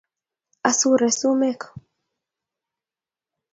[0.69, 1.61] asure sumek